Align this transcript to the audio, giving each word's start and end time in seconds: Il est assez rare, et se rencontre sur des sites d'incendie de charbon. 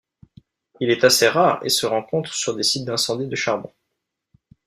Il 0.79 0.89
est 0.89 1.03
assez 1.03 1.27
rare, 1.27 1.59
et 1.63 1.69
se 1.69 1.85
rencontre 1.85 2.33
sur 2.33 2.55
des 2.55 2.63
sites 2.63 2.85
d'incendie 2.85 3.27
de 3.27 3.35
charbon. 3.35 3.71